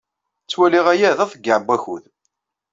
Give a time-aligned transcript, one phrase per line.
[0.45, 2.03] Ttwaliɣ aya d aḍeyyeɛ n wakud.